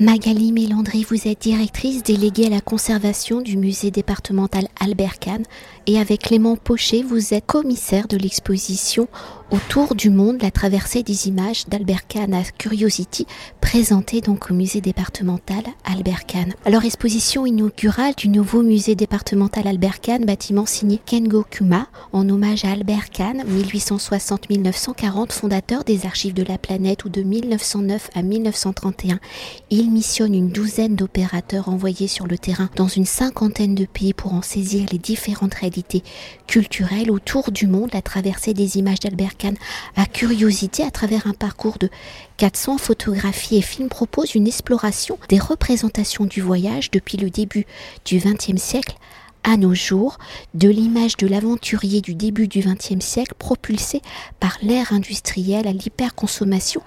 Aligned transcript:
Magali 0.00 0.50
Mélandry, 0.50 1.06
vous 1.08 1.28
êtes 1.28 1.42
directrice 1.42 2.02
déléguée 2.02 2.46
à 2.46 2.50
la 2.50 2.60
conservation 2.60 3.40
du 3.40 3.56
musée 3.56 3.92
départemental 3.92 4.66
Albert 4.80 5.20
Kahn 5.20 5.44
et 5.86 6.00
avec 6.00 6.22
Clément 6.22 6.56
Pochet, 6.56 7.04
vous 7.04 7.32
êtes 7.32 7.46
commissaire 7.46 8.08
de 8.08 8.16
l'exposition 8.16 9.06
Autour 9.50 9.94
du 9.94 10.10
monde, 10.10 10.42
la 10.42 10.50
traversée 10.50 11.02
des 11.02 11.28
images 11.28 11.66
d'Albert 11.68 12.08
Kahn 12.08 12.32
à 12.34 12.42
Curiosity, 12.42 13.26
présentée 13.60 14.20
donc 14.20 14.50
au 14.50 14.54
musée 14.54 14.80
départemental 14.80 15.62
Albert 15.84 16.26
Kahn. 16.26 16.54
Alors, 16.64 16.84
exposition 16.84 17.46
inaugurale 17.46 18.14
du 18.16 18.28
nouveau 18.28 18.62
musée 18.62 18.94
départemental 18.94 19.68
Albert 19.68 20.00
Kahn, 20.00 20.24
bâtiment 20.24 20.66
signé 20.66 20.98
Kengo 21.04 21.44
Kuma, 21.48 21.86
en 22.12 22.28
hommage 22.28 22.64
à 22.64 22.72
Albert 22.72 23.10
Kahn, 23.10 23.44
1860-1940, 23.44 25.30
fondateur 25.30 25.84
des 25.84 26.06
archives 26.06 26.34
de 26.34 26.42
la 26.42 26.58
planète 26.58 27.04
ou 27.04 27.10
de 27.10 27.22
1909 27.22 28.10
à 28.14 28.22
1931. 28.22 29.20
Il 29.70 29.83
missionne 29.90 30.34
une 30.34 30.50
douzaine 30.50 30.96
d'opérateurs 30.96 31.68
envoyés 31.68 32.08
sur 32.08 32.26
le 32.26 32.38
terrain 32.38 32.70
dans 32.76 32.88
une 32.88 33.06
cinquantaine 33.06 33.74
de 33.74 33.84
pays 33.84 34.12
pour 34.12 34.34
en 34.34 34.42
saisir 34.42 34.86
les 34.90 34.98
différentes 34.98 35.54
réalités 35.54 36.02
culturelles 36.46 37.10
autour 37.10 37.50
du 37.50 37.66
monde, 37.66 37.90
la 37.92 38.02
traversée 38.02 38.54
des 38.54 38.78
images 38.78 39.00
d'Albert 39.00 39.36
Kahn 39.36 39.56
à 39.96 40.06
curiosité 40.06 40.82
à 40.82 40.90
travers 40.90 41.26
un 41.26 41.32
parcours 41.32 41.78
de 41.78 41.88
400 42.36 42.78
photographies 42.78 43.56
et 43.56 43.62
films 43.62 43.88
propose 43.88 44.34
une 44.34 44.46
exploration 44.46 45.18
des 45.28 45.38
représentations 45.38 46.24
du 46.24 46.40
voyage 46.40 46.90
depuis 46.90 47.16
le 47.16 47.30
début 47.30 47.66
du 48.04 48.18
XXe 48.18 48.60
siècle 48.60 48.96
à 49.44 49.58
nos 49.58 49.74
jours 49.74 50.18
de 50.54 50.68
l'image 50.68 51.16
de 51.18 51.26
l'aventurier 51.26 52.00
du 52.00 52.14
début 52.14 52.48
du 52.48 52.60
XXe 52.60 53.04
siècle 53.04 53.34
propulsé 53.38 54.00
par 54.40 54.58
l'ère 54.62 54.92
industrielle 54.92 55.68
à 55.68 55.72
l'hyperconsommation, 55.72 56.80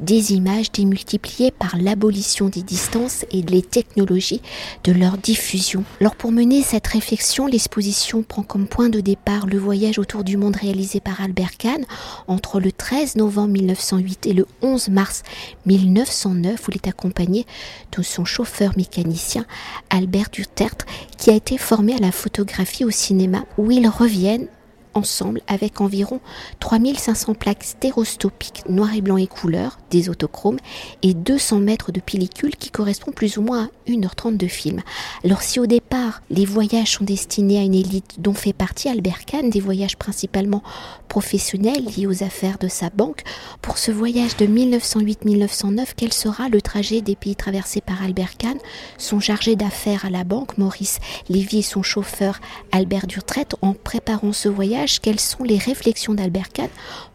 des 0.00 0.32
images 0.32 0.72
démultipliées 0.72 1.52
par 1.52 1.76
l'abolition 1.78 2.48
des 2.48 2.62
distances 2.62 3.24
et 3.30 3.42
les 3.42 3.62
technologies 3.62 4.42
de 4.84 4.92
leur 4.92 5.16
diffusion. 5.18 5.84
Alors 6.00 6.16
pour 6.16 6.32
mener 6.32 6.62
cette 6.62 6.88
réflexion, 6.88 7.46
l'exposition 7.46 8.22
prend 8.22 8.42
comme 8.42 8.66
point 8.66 8.88
de 8.88 9.00
départ 9.00 9.46
le 9.46 9.58
voyage 9.58 9.98
autour 9.98 10.24
du 10.24 10.36
monde 10.36 10.56
réalisé 10.56 11.00
par 11.00 11.20
Albert 11.20 11.56
Kahn 11.56 11.84
entre 12.26 12.58
le 12.60 12.72
13 12.72 13.16
novembre 13.16 13.52
1908 13.52 14.26
et 14.26 14.32
le 14.32 14.46
11 14.62 14.88
mars 14.88 15.22
1909 15.66 16.66
où 16.66 16.70
il 16.72 16.76
est 16.76 16.88
accompagné 16.88 17.46
de 17.96 18.02
son 18.02 18.24
chauffeur 18.24 18.72
mécanicien 18.76 19.44
Albert 19.90 20.30
Dutertre 20.32 20.86
qui 21.16 21.30
a 21.30 21.34
été 21.34 21.58
formé 21.58 21.94
à 21.94 21.99
la 22.00 22.10
photographie 22.10 22.84
au 22.84 22.90
cinéma 22.90 23.44
où 23.58 23.70
ils 23.70 23.86
reviennent 23.86 24.48
ensemble 24.94 25.40
avec 25.46 25.80
environ 25.80 26.20
3500 26.60 27.34
plaques 27.34 27.64
stéréoscopiques 27.64 28.64
noir 28.68 28.94
et 28.94 29.00
blanc 29.00 29.16
et 29.16 29.26
couleur, 29.26 29.78
des 29.90 30.08
autochromes, 30.08 30.58
et 31.02 31.14
200 31.14 31.60
mètres 31.60 31.92
de 31.92 32.00
pellicule 32.00 32.56
qui 32.56 32.70
correspond 32.70 33.12
plus 33.12 33.36
ou 33.36 33.42
moins 33.42 33.64
à 33.64 33.90
1h30 33.90 34.36
de 34.36 34.46
film. 34.46 34.80
Alors 35.24 35.42
si 35.42 35.60
au 35.60 35.66
départ 35.66 36.22
les 36.30 36.44
voyages 36.44 36.92
sont 36.92 37.04
destinés 37.04 37.58
à 37.58 37.62
une 37.62 37.74
élite 37.74 38.16
dont 38.18 38.34
fait 38.34 38.52
partie 38.52 38.88
Albert 38.88 39.24
Kahn, 39.24 39.50
des 39.50 39.60
voyages 39.60 39.96
principalement 39.96 40.62
professionnels 41.08 41.84
liés 41.84 42.06
aux 42.06 42.22
affaires 42.22 42.58
de 42.58 42.68
sa 42.68 42.90
banque, 42.90 43.22
pour 43.62 43.78
ce 43.78 43.90
voyage 43.90 44.36
de 44.36 44.46
1908-1909, 44.46 45.88
quel 45.96 46.12
sera 46.12 46.48
le 46.48 46.62
trajet 46.62 47.00
des 47.00 47.16
pays 47.16 47.36
traversés 47.36 47.80
par 47.80 48.02
Albert 48.02 48.36
Kahn? 48.36 48.58
Son 48.98 49.20
chargé 49.20 49.56
d'affaires 49.56 50.04
à 50.04 50.10
la 50.10 50.24
banque, 50.24 50.58
Maurice 50.58 50.98
Lévy 51.28 51.58
et 51.58 51.62
son 51.62 51.82
chauffeur 51.82 52.40
Albert 52.72 53.06
Durtrette, 53.06 53.56
en 53.62 53.74
préparant 53.74 54.32
ce 54.32 54.48
voyage, 54.48 54.79
quelles 55.02 55.20
sont 55.20 55.44
les 55.44 55.58
réflexions 55.58 56.14
d'Albert 56.14 56.50
Kahn 56.50 56.68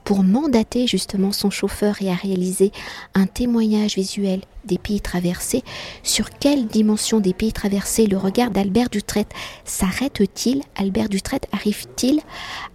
pour 0.03 0.23
mandater 0.23 0.87
justement 0.87 1.31
son 1.31 1.49
chauffeur 1.49 2.01
et 2.01 2.11
à 2.11 2.13
réaliser 2.13 2.71
un 3.13 3.25
témoignage 3.25 3.95
visuel 3.95 4.41
des 4.65 4.77
pays 4.77 5.01
traversés, 5.01 5.63
sur 6.03 6.29
quelle 6.29 6.67
dimension 6.67 7.19
des 7.19 7.33
pays 7.33 7.53
traversés 7.53 8.05
le 8.05 8.17
regard 8.17 8.51
d'Albert 8.51 8.89
Dutrette 8.89 9.31
s'arrête-t-il? 9.63 10.61
Albert 10.75 11.09
Dutrette 11.09 11.47
arrive-t-il 11.51 12.21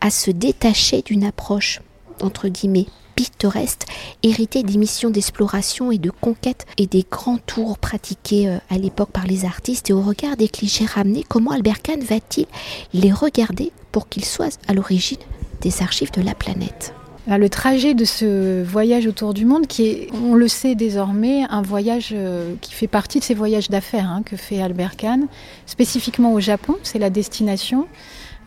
à 0.01 0.11
se 0.11 0.31
détacher 0.31 1.03
d'une 1.03 1.25
approche 1.25 1.81
entre 2.21 2.49
guillemets 2.49 2.87
pittoresque, 3.21 3.83
héritée 4.23 4.63
des 4.63 4.79
missions 4.79 5.11
d'exploration 5.11 5.93
et 5.93 5.99
de 5.99 6.11
conquête 6.11 6.65
et 6.79 6.87
des 6.87 7.05
grands 7.11 7.37
tours 7.37 7.77
pratiqués 7.77 8.49
euh, 8.49 8.57
à 8.71 8.79
l'époque 8.79 9.11
par 9.11 9.27
les 9.27 9.45
artistes. 9.45 9.91
Et 9.91 9.93
au 9.93 10.01
regard 10.01 10.39
des 10.39 10.49
clichés 10.49 10.87
ramenés, 10.87 11.23
comment 11.29 11.51
Albert 11.51 11.83
Kahn 11.83 12.01
va-t-il 12.01 12.47
les 12.95 13.13
regarder 13.13 13.73
pour 13.93 14.09
qu'ils 14.09 14.25
soient 14.25 14.49
à 14.69 14.73
l'origine 14.73 15.19
des 15.61 15.83
archives 15.83 16.13
de 16.13 16.23
la 16.23 16.35
planète? 16.35 16.95
Le 17.27 17.51
trajet 17.51 17.93
de 17.93 18.07
ce 18.07 18.63
voyage 18.65 19.07
autour 19.07 19.35
du 19.35 19.45
monde, 19.45 19.67
qui 19.67 19.87
est, 19.87 20.09
on 20.15 20.35
le 20.35 20.49
sait 20.49 20.75
désormais, 20.75 21.43
un 21.51 21.61
voyage 21.61 22.13
euh, 22.13 22.55
qui 22.63 22.73
fait 22.73 22.89
partie 22.89 23.19
de 23.19 23.25
ces 23.25 23.35
voyages 23.35 23.69
d'affaires 23.69 24.09
hein, 24.09 24.23
que 24.25 24.37
fait 24.37 24.63
Albert 24.63 24.97
Kahn, 24.97 25.27
spécifiquement 25.67 26.33
au 26.33 26.41
Japon, 26.41 26.77
c'est 26.83 26.99
la 26.99 27.11
destination 27.11 27.87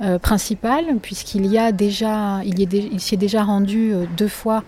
euh, 0.02 0.18
principale, 0.18 0.98
puisqu'il 1.02 1.46
y 1.46 1.58
a 1.58 1.72
déjà, 1.72 2.42
il, 2.44 3.00
s'y 3.00 3.14
est 3.14 3.18
déjà 3.18 3.44
rendu 3.44 3.94
euh, 3.94 4.06
deux 4.18 4.28
fois 4.28 4.64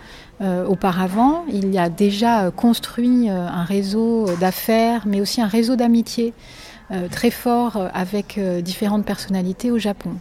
auparavant. 0.68 1.46
Il 1.48 1.74
y 1.74 1.78
a 1.78 1.88
déjà 1.88 2.52
construit 2.52 3.30
un 3.30 3.64
réseau 3.64 4.28
d'affaires, 4.38 5.04
mais 5.08 5.22
aussi 5.22 5.42
un 5.42 5.48
réseau 5.48 5.78
d'amitié 5.78 6.34
euh, 6.34 6.65
très 7.10 7.32
fort 7.32 7.78
euh, 7.78 7.88
avec 7.94 8.38
euh, 8.38 8.62
différentes 8.62 9.06
personnalités 9.06 9.72
au 9.72 9.80
Japon. 9.80 10.12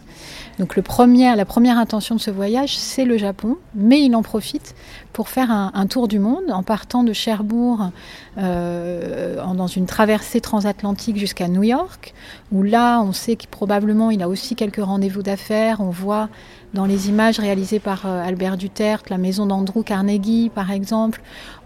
Donc 0.57 0.75
la 0.75 0.81
première 0.81 1.77
intention 1.77 2.15
de 2.15 2.21
ce 2.21 2.31
voyage, 2.31 2.77
c'est 2.77 3.05
le 3.05 3.17
Japon, 3.17 3.57
mais 3.75 4.01
il 4.01 4.15
en 4.15 4.23
profite 4.23 4.73
pour 5.11 5.27
faire 5.27 5.51
un, 5.51 5.87
tour 5.87 6.07
du 6.07 6.17
monde 6.17 6.49
en 6.49 6.63
partant 6.63 7.03
de 7.03 7.11
Cherbourg 7.11 7.89
dans 8.37 9.67
une 9.67 9.85
traversée 9.85 10.39
transatlantique 10.39 11.17
jusqu'à 11.17 11.49
New 11.49 11.63
York, 11.63 12.13
où 12.53 12.63
là 12.63 13.01
on 13.01 13.11
sait 13.11 13.35
que 13.35 13.47
probablement 13.47 14.11
il 14.11 14.23
a 14.23 14.29
aussi 14.29 14.55
quelques 14.55 14.83
rendez-vous 14.83 15.23
d'affaires. 15.23 15.81
On 15.81 15.89
voit 15.89 16.29
dans 16.73 16.85
les 16.85 17.09
images 17.09 17.37
réalisées 17.37 17.79
par 17.79 18.05
Albert 18.05 18.55
Duterte 18.55 19.09
la 19.09 19.17
maison 19.17 19.45
d'Andrew 19.45 19.83
Carnegie 19.83 20.49
par 20.55 20.71
exemple, 20.71 21.21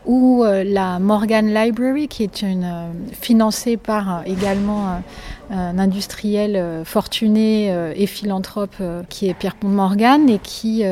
ou 0.06 0.44
euh, 0.44 0.64
la 0.64 1.00
Morgan 1.00 1.54
Library, 1.54 2.08
qui 2.08 2.24
est 2.24 2.42
une, 2.42 2.64
euh, 2.64 2.92
financée 3.14 3.78
par 3.78 4.20
euh, 4.20 4.22
également 4.26 5.02
un 5.52 5.80
industriel 5.80 6.84
fortuné 6.86 7.74
et 7.96 8.06
philanthrope 8.06 8.76
qui 9.10 9.28
est 9.28 9.34
Pierre 9.34 9.56
Morgan 9.64 10.30
et 10.30 10.40
qui 10.40 10.84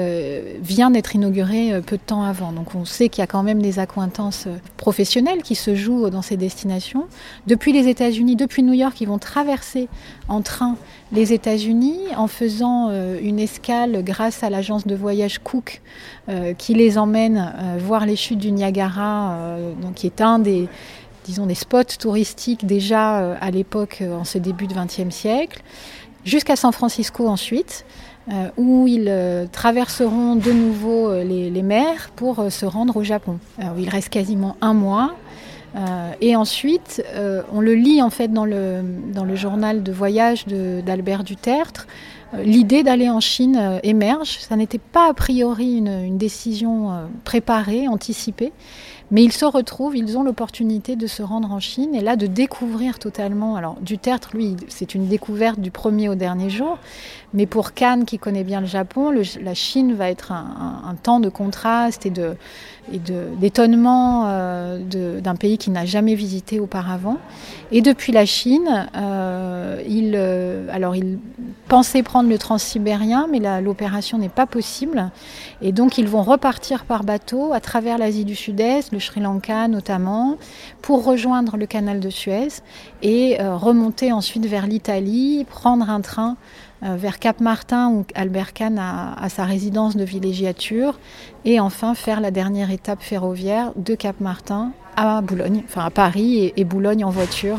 vient 0.62 0.90
d'être 0.90 1.16
inauguré 1.16 1.82
peu 1.86 1.98
de 1.98 2.02
temps 2.02 2.24
avant. 2.24 2.52
Donc 2.52 2.76
on 2.76 2.86
sait 2.86 3.10
qu'il 3.10 3.22
y 3.22 3.24
a 3.24 3.28
quand 3.28 3.44
même 3.44 3.62
des 3.62 3.80
accointances 3.80 4.48
professionnelles 4.78 5.44
qui 5.44 5.56
se 5.56 5.76
jouent 5.76 6.10
dans 6.10 6.22
ces 6.22 6.38
destinations. 6.38 7.06
Depuis 7.46 7.72
les 7.72 7.88
États-Unis, 7.88 8.36
depuis 8.36 8.64
New 8.64 8.74
York, 8.74 9.00
ils 9.02 9.08
vont 9.08 9.20
traverser 9.20 9.88
en 10.28 10.42
train 10.42 10.76
les 11.12 11.34
États-Unis 11.34 12.00
en 12.18 12.28
faisant 12.28 12.92
une 13.22 13.40
escale 13.40 14.04
grâce 14.04 14.44
à 14.44 14.50
l'agence 14.50 14.88
de 14.88 14.96
voyage 14.96 15.40
Cook 15.40 15.82
qui 16.58 16.74
les 16.74 16.98
emmène 16.98 17.54
voir 17.80 18.06
les 18.06 18.16
chutes 18.16 18.40
du 18.40 18.52
Niagara 18.52 19.38
euh, 19.58 19.74
donc, 19.82 19.96
qui 19.96 20.08
est 20.08 20.22
un 20.22 20.40
des, 20.40 20.68
disons, 21.28 21.46
des 21.46 21.56
spots 21.56 21.98
touristiques 22.00 22.66
déjà 22.66 23.20
euh, 23.20 23.36
à 23.42 23.52
l'époque, 23.52 24.00
euh, 24.02 24.16
en 24.16 24.24
ce 24.24 24.38
début 24.38 24.66
du 24.66 24.76
XXe 24.76 25.14
siècle, 25.14 25.62
jusqu'à 26.26 26.56
San 26.56 26.72
Francisco 26.72 27.28
ensuite. 27.28 27.86
où 28.58 28.88
ils 28.88 29.10
traverseront 29.54 30.36
de 30.36 30.52
nouveau 30.52 31.14
les, 31.24 31.64
mers 31.64 32.10
pour 32.18 32.52
se 32.52 32.66
rendre 32.66 32.98
au 32.98 33.04
Japon. 33.04 33.40
où 33.60 33.80
il 33.80 33.88
reste 33.88 34.10
quasiment 34.10 34.58
un 34.60 34.74
mois. 34.74 35.16
et 36.20 36.36
ensuite, 36.36 37.02
on 37.54 37.62
le 37.62 37.74
lit 37.74 38.02
en 38.02 38.10
fait 38.10 38.28
dans 38.28 38.44
le, 38.44 38.82
dans 39.14 39.24
le 39.24 39.38
journal 39.38 39.82
de 39.82 39.94
voyage 39.94 40.46
d'Albert 40.46 41.24
Dutertre. 41.24 41.88
L'idée 42.34 42.84
d'aller 42.84 43.10
en 43.10 43.20
Chine 43.20 43.80
émerge. 43.84 44.40
Ça 44.40 44.56
n'était 44.56 44.78
pas 44.80 45.10
a 45.10 45.14
priori 45.14 45.78
une, 45.78 46.18
décision 46.18 47.10
préparée, 47.24 47.88
anticipée. 47.88 48.52
Mais 49.10 49.24
ils 49.24 49.32
se 49.32 49.46
retrouvent, 49.46 49.96
ils 49.96 50.18
ont 50.18 50.24
l'opportunité 50.24 50.98
de 50.98 51.08
se 51.08 51.24
rendre 51.24 51.52
en 51.54 51.62
Chine 51.62 51.96
et 51.96 52.02
là 52.02 52.18
de 52.18 52.28
découvrir 52.28 53.00
totalement. 53.00 53.56
Alors, 53.56 53.78
Duterte, 53.80 54.34
lui, 54.34 54.58
c'est 54.68 54.96
une 54.96 55.08
découverte 55.08 55.60
du 55.60 55.72
premier 55.72 56.10
au 56.10 56.16
dernier 56.16 56.50
jour. 56.50 56.78
Mais 57.34 57.46
pour 57.46 57.74
Cannes, 57.74 58.04
qui 58.04 58.20
connaît 58.20 58.44
bien 58.44 58.60
le 58.60 58.68
Japon, 58.68 59.12
la 59.42 59.54
Chine 59.54 59.94
va 59.94 60.10
être 60.10 60.34
un, 60.34 60.96
temps 61.02 61.22
de 61.22 61.30
contraste 61.30 62.06
et 62.06 62.10
de 62.10 62.36
et 62.92 63.00
d'étonnement 63.00 64.26
euh, 64.28 64.80
d'un 65.20 65.36
pays 65.36 65.58
qu'il 65.58 65.74
n'a 65.74 65.86
jamais 65.86 66.16
visité 66.16 66.60
auparavant. 66.60 67.18
Et 67.72 67.82
depuis 67.82 68.14
la 68.14 68.26
Chine, 68.26 68.88
euh, 68.96 69.82
il, 69.88 70.14
euh, 70.16 70.68
alors 70.72 70.96
il 70.96 71.20
pensait 71.68 72.02
prendre 72.02 72.30
le 72.30 72.38
transsibérien, 72.38 73.28
mais 73.30 73.40
l'opération 73.62 74.18
n'est 74.18 74.30
pas 74.30 74.46
possible. 74.46 75.12
Et 75.62 75.72
donc 75.72 75.98
ils 75.98 76.08
vont 76.08 76.24
repartir 76.24 76.86
par 76.86 77.04
bateau 77.04 77.52
à 77.54 77.60
travers 77.60 77.98
l'Asie 77.98 78.26
du 78.26 78.36
Sud-Est, 78.36 78.94
le 78.94 79.00
Sri 79.00 79.20
Lanka 79.20 79.68
notamment, 79.68 80.38
pour 80.82 81.04
rejoindre 81.04 81.58
le 81.58 81.66
canal 81.66 82.00
de 82.00 82.10
Suez 82.10 82.48
et 83.02 83.38
remonter 83.42 84.14
ensuite 84.14 84.46
vers 84.46 84.66
l'Italie, 84.66 85.46
prendre 85.50 85.90
un 85.90 86.02
train 86.02 86.38
vers 86.82 87.20
Cap 87.20 87.42
Martin 87.42 87.90
où 87.90 88.06
Albert 88.16 88.54
Kahn 88.54 88.78
a, 88.80 89.30
sa 89.30 89.46
résidence 89.46 89.96
de 89.96 90.04
villégiature 90.04 91.00
et 91.44 91.60
enfin 91.60 91.96
faire 91.96 92.22
la 92.22 92.32
dernière 92.32 92.72
étape 92.72 93.02
ferroviaire 93.02 93.72
de 93.76 93.96
Cap 93.96 94.20
Martin 94.20 94.72
à 94.96 95.22
Boulogne, 95.22 95.64
enfin 95.66 95.86
à 95.86 95.90
Paris 95.90 96.54
et, 96.56 96.64
Boulogne 96.64 97.04
en 97.04 97.10
voiture 97.10 97.58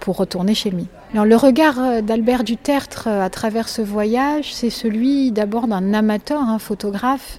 pour 0.00 0.16
retourner 0.16 0.54
chez 0.54 0.70
lui. 0.70 0.86
Alors, 1.12 1.24
le 1.24 1.36
regard 1.36 2.02
d'Albert 2.02 2.44
Dutertre 2.44 3.08
à 3.08 3.30
travers 3.30 3.68
ce 3.68 3.82
voyage, 3.82 4.54
c'est 4.54 4.70
celui 4.70 5.32
d'abord 5.32 5.66
d'un 5.66 5.92
amateur, 5.92 6.40
un 6.40 6.58
photographe 6.58 7.38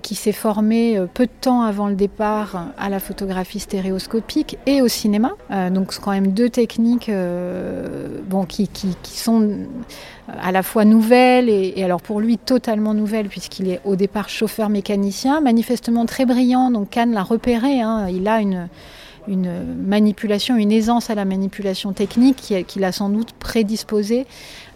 qui 0.00 0.14
s'est 0.14 0.32
formé 0.32 0.96
euh, 0.96 1.06
peu 1.12 1.26
de 1.26 1.32
temps 1.40 1.62
avant 1.62 1.88
le 1.88 1.94
départ 1.94 2.68
à 2.78 2.88
la 2.88 3.00
photographie 3.00 3.58
stéréoscopique 3.58 4.56
et 4.66 4.80
au 4.80 4.88
cinéma. 4.88 5.32
Euh, 5.50 5.70
donc 5.70 5.92
c'est 5.92 6.00
quand 6.00 6.12
même 6.12 6.32
deux 6.32 6.50
techniques 6.50 7.10
qui, 8.48 9.18
sont 9.18 9.66
à 10.28 10.52
la 10.52 10.62
fois 10.62 10.84
nouvelles 10.84 11.48
et, 11.48 11.82
alors 11.82 12.00
pour 12.00 12.20
lui 12.20 12.38
totalement 12.38 12.94
nouvelles 12.94 13.28
puisqu'il 13.28 13.68
est 13.68 13.80
au 13.84 13.96
départ 13.96 14.28
chauffeur 14.28 14.68
mécanicien, 14.68 15.40
manifestement 15.40 16.06
très 16.06 16.26
brillant. 16.26 16.70
Donc 16.70 16.90
Cannes 16.90 17.12
l'a 17.12 17.22
repéré, 17.22 17.80
hein, 17.80 18.06
il 18.08 18.28
a 18.28 18.40
une 18.40 18.68
une 19.28 19.76
manipulation, 19.76 20.56
une 20.56 20.72
aisance 20.72 21.08
à 21.08 21.14
la 21.14 21.24
manipulation 21.24 21.92
technique 21.92 22.36
qui, 22.36 22.64
qui 22.64 22.80
l'a 22.80 22.90
sans 22.90 23.08
doute 23.08 23.32
prédisposé 23.32 24.26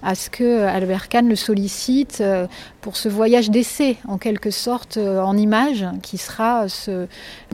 à 0.06 0.14
ce 0.14 0.30
que 0.30 0.62
Albert 0.62 1.08
Kahn 1.08 1.28
le 1.28 1.34
sollicite 1.34 2.18
euh, 2.20 2.46
pour 2.80 2.96
ce 2.96 3.08
voyage 3.08 3.50
d'essai, 3.50 3.96
en 4.06 4.18
quelque 4.18 4.52
sorte, 4.52 4.98
euh, 4.98 5.20
en 5.20 5.36
image, 5.36 5.84
qui 6.00 6.16
sera 6.16 6.66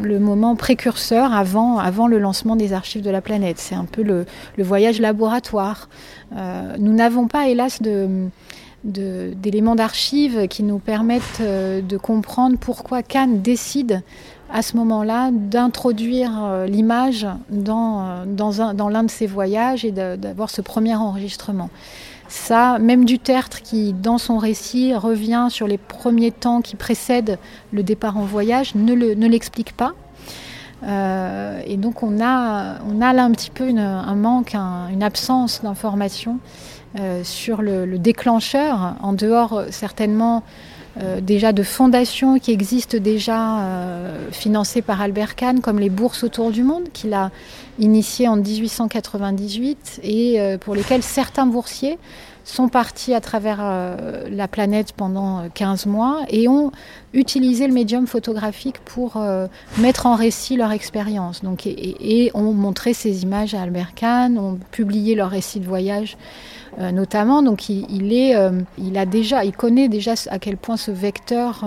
le 0.02 0.18
moment 0.18 0.54
précurseur 0.54 1.32
avant, 1.32 2.06
le 2.06 2.18
lancement 2.18 2.54
des 2.54 2.74
archives 2.74 3.00
de 3.00 3.08
la 3.08 3.22
planète. 3.22 3.58
C'est 3.58 3.74
un 3.74 3.86
peu 3.86 4.02
le, 4.02 4.26
voyage 4.58 5.00
laboratoire. 5.00 5.88
Euh, 6.36 6.76
nous 6.78 6.92
n'avons 6.92 7.26
pas, 7.26 7.48
hélas, 7.48 7.80
d'éléments 8.84 9.74
d'archives 9.74 10.46
qui 10.48 10.62
nous 10.62 10.78
permettent 10.78 11.40
de 11.40 11.96
comprendre 11.96 12.58
pourquoi 12.60 13.02
Kahn 13.02 13.40
décide 13.40 14.02
à 14.52 14.60
ce 14.60 14.76
moment-là 14.76 15.30
d'introduire 15.32 16.66
l'image 16.68 17.26
dans 17.48 18.26
l'un 18.26 19.02
de 19.04 19.10
ses 19.10 19.26
voyages 19.26 19.86
et 19.86 19.92
d'avoir 19.92 20.50
ce 20.50 20.60
premier 20.60 20.94
enregistrement. 20.94 21.70
Ça, 22.32 22.78
même 22.78 23.04
Dutertre, 23.04 23.60
qui 23.60 23.92
dans 23.92 24.16
son 24.16 24.38
récit 24.38 24.94
revient 24.94 25.48
sur 25.50 25.66
les 25.66 25.76
premiers 25.76 26.32
temps 26.32 26.62
qui 26.62 26.76
précèdent 26.76 27.38
le 27.72 27.82
départ 27.82 28.16
en 28.16 28.24
voyage, 28.24 28.74
ne 28.74 29.28
l'explique 29.28 29.76
pas. 29.76 29.92
Euh, 30.82 31.60
et 31.66 31.76
donc 31.76 32.02
on 32.02 32.22
a, 32.22 32.78
on 32.88 33.02
a 33.02 33.12
là 33.12 33.24
un 33.24 33.32
petit 33.32 33.50
peu 33.50 33.68
un 33.68 34.14
manque, 34.14 34.54
une 34.54 35.02
absence 35.02 35.60
d'information 35.62 36.38
euh, 36.98 37.22
sur 37.22 37.60
le, 37.60 37.98
déclencheur, 37.98 38.94
en 39.02 39.12
dehors 39.12 39.64
certainement 39.68 40.42
euh, 41.02 41.20
déjà 41.20 41.52
de 41.52 41.62
fondations 41.62 42.38
qui 42.38 42.50
existent 42.50 42.96
déjà 42.96 43.58
financées 44.30 44.80
par 44.80 45.02
Albert 45.02 45.36
Kahn, 45.36 45.60
comme 45.60 45.78
les 45.78 45.90
bourses 45.90 46.24
autour 46.24 46.50
du 46.50 46.62
monde, 46.62 46.84
qu'il 46.94 47.12
a 47.12 47.30
initiées 47.78 48.28
en 48.28 48.36
1898 48.36 50.00
et 50.02 50.38
pour 50.60 50.74
lesquelles 50.74 51.02
certains 51.02 51.46
boursiers 51.46 51.98
sont 52.44 52.68
partis 52.68 53.14
à 53.14 53.20
travers 53.20 53.58
euh, 53.60 54.28
la 54.30 54.48
planète 54.48 54.92
pendant 54.92 55.48
15 55.54 55.86
euh, 55.86 55.90
mois 55.90 56.20
et 56.28 56.48
ont 56.48 56.72
utilisé 57.12 57.66
le 57.66 57.72
médium 57.72 58.06
photographique 58.06 58.78
pour 58.84 59.16
euh, 59.16 59.46
mettre 59.78 60.06
en 60.06 60.16
récit 60.16 60.56
leur 60.56 60.72
expérience. 60.72 61.42
Donc, 61.42 61.66
et, 61.66 62.30
ont 62.34 62.52
montré 62.52 62.94
ces 62.94 63.22
images 63.22 63.54
à 63.54 63.62
Albert 63.62 63.94
Kahn, 63.94 64.38
ont 64.38 64.58
publié 64.70 65.14
leur 65.14 65.30
récit 65.30 65.60
de 65.60 65.66
voyage 65.66 66.16
notamment. 66.78 67.42
Donc 67.42 67.68
il, 67.68 68.12
est, 68.12 68.34
il 68.78 68.98
a 68.98 69.06
déjà, 69.06 69.44
il 69.44 69.52
connaît 69.52 69.88
déjà 69.88 70.14
à 70.30 70.38
quel 70.38 70.56
point 70.56 70.76
ce 70.76 70.90
vecteur 70.90 71.64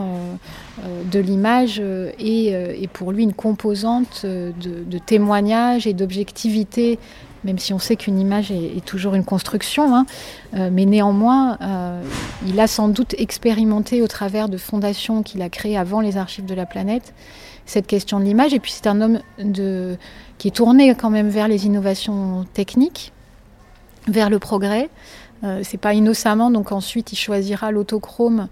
de 1.11 1.19
l'image 1.19 1.79
est, 1.79 2.87
pour 2.91 3.11
lui 3.11 3.23
une 3.23 3.33
composante 3.33 4.25
de, 4.25 4.97
témoignage 4.97 5.87
et 5.87 5.93
d'objectivité 5.93 6.97
même 7.45 7.59
si 7.59 7.73
on 7.73 7.79
sait 7.79 7.95
qu'une 7.95 8.19
image 8.19 8.51
est, 8.51 8.83
toujours 8.83 9.13
une 9.13 9.23
construction, 9.23 9.95
hein, 9.95 10.05
euh, 10.55 10.69
mais 10.71 10.85
néanmoins, 10.85 11.57
euh, 11.61 12.01
il 12.45 12.59
a 12.59 12.67
sans 12.67 12.89
doute 12.89 13.15
expérimenté 13.17 14.01
au 14.01 14.07
travers 14.07 14.49
de 14.49 14.57
fondations 14.57 15.23
qu'il 15.23 15.41
a 15.41 15.49
créées 15.49 15.77
avant 15.77 16.01
les 16.01 16.17
archives 16.17 16.45
de 16.45 16.55
la 16.55 16.65
planète 16.65 17.13
cette 17.67 17.87
question 17.87 18.19
de 18.19 18.25
l'image. 18.25 18.53
Et 18.53 18.59
puis 18.59 18.71
c'est 18.71 18.87
un 18.87 19.01
homme 19.01 19.19
qui 20.37 20.47
est 20.47 20.55
tourné 20.55 20.93
quand 20.95 21.09
même 21.09 21.29
vers 21.29 21.47
les 21.47 21.65
innovations 21.65 22.45
techniques, 22.53 23.13
vers 24.07 24.29
le 24.29 24.39
progrès. 24.39 24.89
Euh, 25.43 25.61
c'est 25.63 25.77
pas 25.77 25.93
innocemment, 25.93 26.49
donc 26.49 26.71
ensuite 26.71 27.11
il 27.11 27.17
choisira 27.17 27.71
l'autochrome 27.71 28.47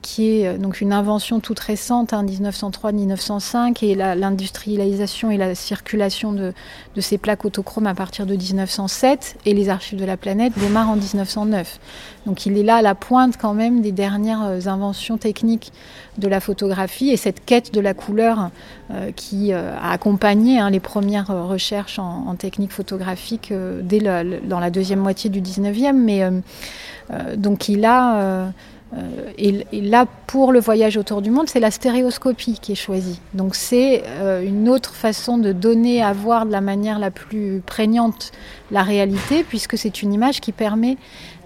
qui 0.00 0.40
est 0.40 0.46
euh, 0.46 0.58
donc 0.58 0.80
une 0.80 0.92
invention 0.92 1.40
toute 1.40 1.60
récente, 1.60 2.12
hein, 2.12 2.24
1903-1905, 2.24 3.84
et 3.84 3.94
l'industrialisation 3.94 5.30
et 5.30 5.36
la 5.36 5.54
circulation 5.54 6.32
de, 6.32 6.52
ces 6.98 7.18
plaques 7.18 7.44
autochromes 7.44 7.86
à 7.86 7.94
partir 7.94 8.26
de 8.26 8.34
1907, 8.34 9.36
et 9.44 9.54
les 9.54 9.68
archives 9.68 9.98
de 9.98 10.04
la 10.04 10.16
planète 10.16 10.54
démarrent 10.58 10.90
en 10.90 10.96
1909. 10.96 11.78
Donc 12.24 12.46
il 12.46 12.58
est 12.58 12.62
là 12.62 12.76
à 12.76 12.82
la 12.82 12.94
pointe 12.94 13.36
quand 13.36 13.54
même 13.54 13.82
des 13.82 13.92
dernières 13.92 14.44
euh, 14.44 14.60
inventions 14.66 15.18
techniques 15.18 15.72
de 16.18 16.28
la 16.28 16.40
photographie 16.40 17.10
et 17.10 17.16
cette 17.16 17.44
quête 17.44 17.74
de 17.74 17.80
la 17.80 17.92
couleur 17.92 18.50
qui 19.16 19.52
a 19.52 19.90
accompagné 19.90 20.58
hein, 20.58 20.70
les 20.70 20.80
premières 20.80 21.26
recherches 21.26 21.98
en, 21.98 22.34
technique 22.36 22.72
photographique 22.72 23.52
dès 23.82 24.00
dans 24.00 24.58
la 24.58 24.70
deuxième 24.70 25.00
moitié 25.00 25.28
du 25.28 25.42
19e. 25.42 25.92
Mais 25.92 26.22
donc 27.36 27.68
il 27.68 27.84
a 27.84 28.50
euh, 28.94 29.32
et, 29.36 29.80
là, 29.80 30.06
pour 30.26 30.52
le 30.52 30.60
voyage 30.60 30.96
autour 30.96 31.20
du 31.20 31.30
monde, 31.30 31.48
c'est 31.48 31.60
la 31.60 31.70
stéréoscopie 31.70 32.58
qui 32.60 32.72
est 32.72 32.76
choisie. 32.76 33.20
Donc 33.34 33.54
c'est 33.54 34.04
euh, 34.06 34.42
une 34.42 34.68
autre 34.68 34.94
façon 34.94 35.38
de 35.38 35.52
donner 35.52 36.02
à 36.02 36.12
voir 36.12 36.46
de 36.46 36.52
la 36.52 36.60
manière 36.60 36.98
la 36.98 37.10
plus 37.10 37.62
prégnante 37.66 38.32
la 38.70 38.82
réalité, 38.82 39.44
puisque 39.44 39.76
c'est 39.76 40.02
une 40.02 40.12
image 40.12 40.40
qui 40.40 40.52
permet 40.52 40.96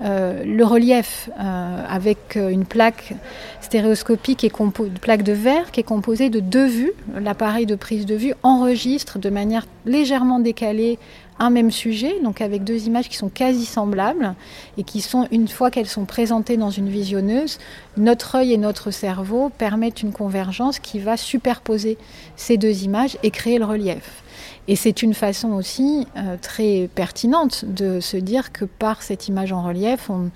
euh, 0.03 0.45
le 0.45 0.65
relief 0.65 1.29
avec 1.37 2.37
une 2.37 2.65
plaque 2.65 3.15
stéréoscopique, 3.61 4.45
et 4.45 4.53
une 4.59 4.73
plaque 4.73 5.23
de 5.23 5.33
verre 5.33 5.71
qui 5.71 5.81
est 5.81 5.85
composée 5.85 6.31
de 6.31 6.41
deux 6.41 6.67
vues. 6.67 6.93
L'appareil 7.15 7.67
de 7.67 7.75
prise 7.75 8.07
de 8.07 8.15
vue 8.15 8.35
enregistre 8.43 9.19
de 9.19 9.31
manière 9.31 9.67
légèrement 9.85 10.41
décalée 10.41 10.99
un 11.41 11.51
même 11.51 11.71
sujet, 11.71 12.21
donc 12.23 12.41
avec 12.41 12.63
deux 12.63 12.87
images 12.87 13.09
qui 13.09 13.17
sont 13.17 13.31
quasi 13.31 13.65
semblables 13.65 14.35
et 14.79 14.85
qui 14.85 15.01
sont, 15.01 15.27
une 15.33 15.49
fois 15.49 15.71
qu'elles 15.71 15.89
sont 15.89 16.05
présentées 16.05 16.59
dans 16.59 16.71
une 16.71 16.89
visionneuse, 16.89 17.59
notre 17.97 18.37
œil 18.37 18.53
et 18.53 18.59
notre 18.59 18.91
cerveau 18.91 19.51
permettent 19.57 20.03
une 20.03 20.13
convergence 20.13 20.79
qui 20.79 21.01
va 21.01 21.17
superposer 21.17 21.97
ces 22.37 22.59
deux 22.59 22.85
images 22.85 23.17
et 23.23 23.31
créer 23.31 23.59
le 23.59 23.65
relief. 23.65 24.23
Et 24.69 24.77
c'est 24.77 25.03
une 25.03 25.15
façon 25.15 25.53
aussi 25.53 26.07
euh, 26.17 26.37
très 26.41 26.89
pertinente 26.95 27.65
de 27.65 27.99
se 28.01 28.17
dire 28.17 28.53
que 28.53 28.65
par 28.65 29.03
cette 29.03 29.27
image 29.27 29.53
en 29.53 29.63
relief, 29.63 30.11
on, 30.11 30.31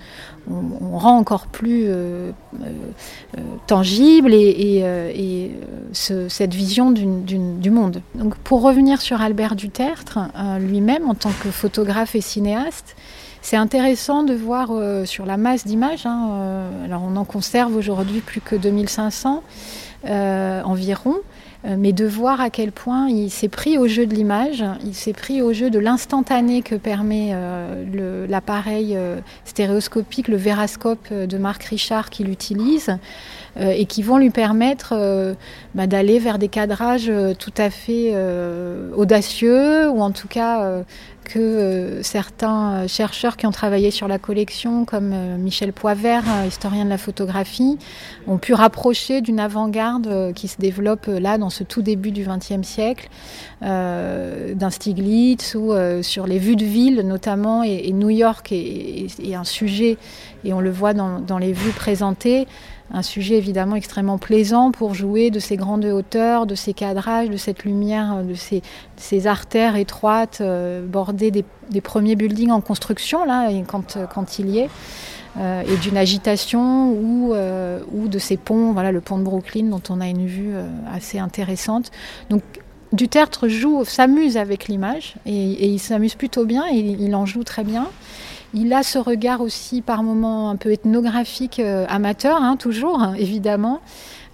rend 0.97 1.17
encore 1.17 1.47
plus 1.47 1.85
euh, 1.87 2.31
euh, 2.61 2.67
tangible 3.65 4.33
et, 4.33 5.51
cette 5.93 6.53
vision 6.53 6.91
du 6.91 7.69
monde. 7.69 8.01
Donc 8.15 8.35
pour 8.35 8.61
revenir 8.61 9.01
sur 9.01 9.21
Albert 9.21 9.55
Dutertre, 9.55 10.19
lui-même 10.59 11.09
en 11.09 11.15
tant 11.15 11.31
que 11.41 11.49
photographe 11.49 12.15
et 12.15 12.21
cinéaste, 12.21 12.95
c'est 13.41 13.55
intéressant 13.55 14.23
de 14.23 14.33
voir 14.33 14.71
sur 15.05 15.25
la 15.25 15.37
masse 15.37 15.65
d'images, 15.65 16.05
hein, 16.05 16.69
alors 16.83 17.03
on 17.07 17.15
en 17.15 17.25
conserve 17.25 17.75
aujourd'hui 17.75 18.19
plus 18.19 18.41
que 18.41 18.55
2500 18.55 19.41
environ, 20.03 21.15
mais 21.77 21.93
de 21.93 22.05
voir 22.05 22.41
à 22.41 22.49
quel 22.49 22.71
point 22.71 23.07
il 23.09 23.29
s'est 23.29 23.47
pris 23.47 23.77
au 23.77 23.87
jeu 23.87 24.05
de 24.05 24.13
l'image, 24.13 24.63
il 24.83 24.93
s'est 24.93 25.13
pris 25.13 25.41
au 25.41 25.53
jeu 25.53 25.69
de 25.69 25.79
l'instantané 25.79 26.61
que 26.61 26.75
permet 26.75 27.31
euh, 27.33 28.27
l'appareil 28.27 28.95
euh, 28.95 29.19
stéréoscopique, 29.45 30.27
le 30.27 30.37
Verascope 30.37 31.11
de 31.11 31.37
Marc 31.37 31.63
Richard 31.63 32.09
qu'il 32.09 32.29
utilise, 32.29 32.97
et 33.57 33.85
qui 33.85 34.03
vont 34.03 34.17
lui 34.17 34.31
permettre 34.31 35.35
bah, 35.75 35.87
d'aller 35.87 36.19
vers 36.19 36.39
des 36.39 36.49
cadrages 36.49 37.09
tout 37.39 37.53
à 37.55 37.69
fait 37.69 38.13
audacieux, 38.97 39.89
ou 39.89 40.01
en 40.01 40.11
tout 40.11 40.27
cas 40.27 40.83
que 41.25 41.39
euh, 41.39 42.03
certains 42.03 42.73
euh, 42.73 42.87
chercheurs 42.87 43.35
qui 43.35 43.45
ont 43.45 43.51
travaillé 43.51 43.91
sur 43.91 44.07
la 44.07 44.17
collection, 44.17 44.85
comme 44.85 45.11
euh, 45.13 45.37
Michel 45.37 45.73
Poivert, 45.73 46.23
historien 46.47 46.85
de 46.85 46.89
la 46.89 46.97
photographie, 46.97 47.77
ont 48.27 48.37
pu 48.37 48.53
rapprocher 48.53 49.19
d'une 49.19 49.39
avant-garde 49.39 50.33
qui 50.33 50.47
se 50.47 50.57
développe 50.57 51.07
là 51.07 51.37
dans 51.37 51.49
ce 51.49 51.63
tout 51.63 51.81
début 51.81 52.11
du 52.11 52.25
XXe 52.25 52.65
siècle, 52.65 53.09
d'un 53.61 54.69
Stiglitz 54.69 55.55
ou 55.55 55.73
sur 56.01 56.27
les 56.27 56.39
vues 56.39 56.55
de 56.55 56.65
ville 56.65 57.01
notamment, 57.05 57.63
et, 57.63 57.91
New 57.91 58.09
York 58.09 58.51
est, 58.51 59.35
un 59.35 59.43
sujet, 59.43 59.97
et 60.43 60.53
on 60.53 60.61
le 60.61 60.69
voit 60.69 60.93
dans, 60.93 61.19
dans 61.19 61.37
les 61.37 61.53
vues 61.53 61.71
présentées, 61.71 62.47
un 62.93 63.01
sujet 63.01 63.35
évidemment 63.35 63.75
extrêmement 63.75 64.17
plaisant 64.17 64.71
pour 64.71 64.93
jouer 64.93 65.31
de 65.31 65.39
ces 65.39 65.57
grandes 65.57 65.85
hauteurs, 65.85 66.45
de 66.45 66.55
ces 66.55 66.73
cadrages, 66.73 67.29
de 67.29 67.37
cette 67.37 67.63
lumière, 67.63 68.23
de 68.23 68.35
ces, 68.35 69.27
artères 69.27 69.75
étroites 69.75 70.39
euh, 70.41 70.85
bordées 70.85 71.31
des, 71.31 71.81
premiers 71.81 72.15
buildings 72.15 72.51
en 72.51 72.61
construction, 72.61 73.25
là, 73.25 73.49
quand, 73.67 73.97
quand 74.13 74.39
il 74.39 74.49
y 74.49 74.59
est. 74.59 74.69
Euh, 75.37 75.63
et 75.63 75.77
d'une 75.77 75.97
agitation 75.97 76.91
ou, 76.91 77.33
euh, 77.33 77.81
de 77.93 78.19
ces 78.19 78.37
ponts, 78.37 78.71
voilà 78.71 78.93
le 78.93 79.01
pont 79.01 79.17
de 79.17 79.23
Brooklyn 79.23 79.63
dont 79.65 79.81
on 79.89 79.99
a 79.99 80.07
une 80.07 80.25
vue 80.25 80.53
euh, 80.53 80.65
assez 80.93 81.19
intéressante. 81.19 81.91
Donc 82.29 82.41
Dutertre 82.93 83.49
joue, 83.49 83.83
s'amuse 83.83 84.37
avec 84.37 84.69
l'image 84.69 85.15
et, 85.25 85.67
il 85.67 85.79
s'amuse 85.79 86.15
plutôt 86.15 86.45
bien 86.45 86.63
et 86.71 86.77
il 86.77 87.13
en 87.15 87.25
joue 87.25 87.43
très 87.43 87.65
bien. 87.65 87.87
Il 88.57 88.71
a 88.71 88.83
ce 88.83 88.97
regard 88.97 89.41
aussi 89.41 89.81
par 89.81 90.01
moments 90.01 90.49
un 90.49 90.55
peu 90.55 90.71
ethnographique, 90.71 91.59
euh, 91.59 91.85
amateur, 91.89 92.41
hein, 92.41 92.55
toujours, 92.55 93.01
hein, 93.01 93.13
évidemment. 93.17 93.81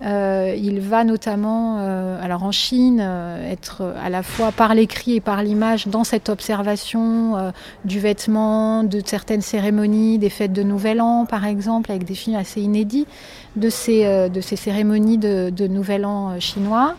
Euh, 0.03 0.55
il 0.55 0.79
va 0.79 1.03
notamment, 1.03 1.77
euh, 1.79 2.23
alors 2.23 2.43
en 2.43 2.51
Chine, 2.51 2.99
être 2.99 3.95
à 3.99 4.09
la 4.11 4.21
fois 4.21 4.51
par 4.51 4.75
l'écrit 4.75 5.15
et 5.15 5.21
par 5.21 5.41
l'image 5.41 5.87
dans 5.87 6.03
cette 6.03 6.29
observation 6.29 7.51
du 7.83 7.99
vêtement, 7.99 8.83
de 8.83 9.01
certaines 9.03 9.41
cérémonies, 9.41 10.19
des 10.19 10.29
fêtes 10.29 10.53
de 10.53 10.63
Nouvel 10.63 11.01
An, 11.01 11.25
par 11.25 11.45
exemple, 11.45 11.91
avec 11.91 12.03
des 12.03 12.15
films 12.15 12.35
assez 12.35 12.61
inédits 12.61 13.07
de 13.55 13.69
ces, 13.69 14.29
cérémonies 14.41 15.17
de 15.17 15.67
Nouvel 15.67 16.05
An 16.05 16.39
chinois 16.39 16.95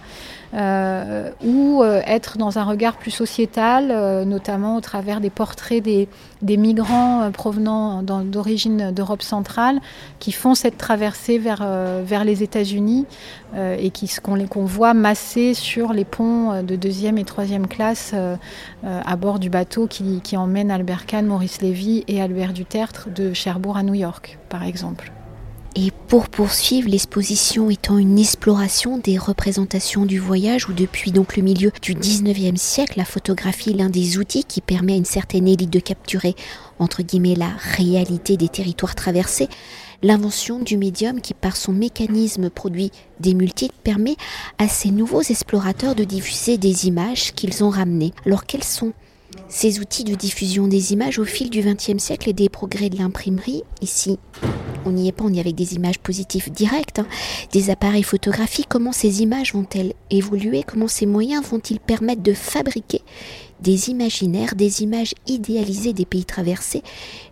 euh, 0.55 1.31
ou 1.43 1.83
euh, 1.83 2.03
être 2.07 2.37
dans 2.37 2.59
un 2.59 2.65
regard 2.65 2.99
plus 2.99 3.11
sociétal, 3.11 3.91
euh, 3.91 4.27
notamment 4.27 4.77
au 4.77 4.83
travers 4.83 5.21
des 5.21 5.31
portraits 5.31 5.83
des, 5.83 6.09
migrants 6.43 7.31
provenant 7.33 8.03
d'origine 8.03 8.93
d'Europe 8.93 9.23
centrale 9.23 9.81
qui 10.19 10.33
font 10.33 10.55
cette 10.55 10.77
traversée 10.77 11.39
vers, 11.39 12.25
les 12.25 12.43
États-Unis 12.43 13.07
et 13.57 13.91
qu'on 14.23 14.37
qu 14.37 14.49
qu 14.49 14.59
voit 14.61 14.93
masser 14.93 15.55
sur 15.55 15.95
les 15.95 16.05
ponts 16.05 16.63
de 16.63 16.77
deuxième 16.77 17.17
et 17.17 17.25
troisième 17.25 17.67
classe 17.67 18.15
à 18.85 19.17
bord 19.17 19.39
du 19.39 19.49
bateau 19.49 19.87
qui, 19.87 20.21
qui 20.21 20.37
emmène 20.37 20.71
Albert 20.71 21.07
Kahn, 21.07 21.27
Maurice 21.27 21.63
Lévy 21.63 22.05
et 22.07 22.21
Albert 22.21 22.53
Dutertre 22.53 23.09
de 23.09 23.33
Cherbourg 23.33 23.77
à 23.77 23.83
New 23.83 23.95
York, 23.95 24.39
par 24.49 24.65
exemple. 24.65 25.13
Et 25.75 25.91
pour 26.09 26.29
poursuivre, 26.29 26.91
l'exposition 26.91 27.71
étant 27.71 27.97
une 27.97 28.19
exploration 28.19 28.99
des 28.99 29.17
représentations 29.17 30.05
du 30.05 30.19
voyage 30.19 30.69
où 30.69 30.75
depuis 30.75 31.13
donc 31.13 31.35
le 31.37 31.43
milieu 31.43 31.73
du 31.81 31.95
19e 31.95 32.57
siècle, 32.57 32.95
la 32.99 33.07
photographie 33.07 33.71
est 33.71 33.77
l'un 33.77 33.89
des 33.89 34.19
outils 34.19 34.45
qui 34.45 34.61
permet 34.61 34.93
à 34.93 34.97
une 34.97 35.07
certaine 35.07 35.49
élite 35.49 35.71
de 35.71 35.81
capturer 35.81 36.35
entre 36.79 37.03
guillemets 37.03 37.37
la 37.37 37.49
réalité 37.77 38.37
des 38.37 38.49
territoires 38.49 38.95
traversés, 38.95 39.49
l'invention 40.03 40.59
du 40.59 40.77
médium 40.77 41.23
qui 41.23 41.33
par 41.33 41.57
son 41.57 41.73
mécanisme 41.73 42.51
produit 42.51 42.91
des 43.21 43.33
multiples 43.33 43.75
permet 43.83 44.17
à 44.59 44.69
ces 44.69 44.91
nouveaux 44.91 45.23
explorateurs 45.23 45.95
de 45.95 46.05
diffuser 46.05 46.59
des 46.59 46.87
images 46.87 47.33
qu'ils 47.33 47.65
ont 47.65 47.71
ramenées. 47.71 48.13
Alors 48.27 48.45
quels 48.45 48.65
sont 48.65 48.93
ces 49.49 49.81
outils 49.81 50.05
de 50.05 50.15
diffusion 50.15 50.67
des 50.67 50.93
images 50.93 51.19
au 51.19 51.25
fil 51.25 51.49
du 51.49 51.63
XXe 51.63 52.03
siècle 52.03 52.29
et 52.29 52.35
des 52.35 52.51
progrès 52.51 52.91
de 52.91 52.99
l'imprimerie 52.99 53.63
Ici, 53.81 54.19
on 54.85 54.91
n'y 54.93 55.09
est 55.09 55.13
pas, 55.13 55.25
on 55.25 55.33
y 55.33 55.39
est 55.39 55.41
avec 55.41 55.55
des 55.55 55.75
images 55.75 55.99
positives 55.99 56.51
directes, 56.51 56.99
hein, 56.99 57.07
des 57.53 57.71
appareils 57.71 58.03
photographiques. 58.03 58.67
Comment 58.69 58.93
ces 58.93 59.23
images 59.23 59.55
vont-elles 59.55 59.95
évoluer? 60.11 60.63
Comment 60.63 60.89
ces 60.89 61.07
moyens 61.07 61.45
vont-ils 61.45 61.81
permettre 61.81 62.23
de 62.23 62.33
fabriquer 62.33 63.03
des 63.61 63.91
imaginaires, 63.91 64.55
des 64.55 64.83
images 64.83 65.15
idéalisées 65.27 65.93
des 65.93 66.05
pays 66.07 66.25
traversés, 66.25 66.83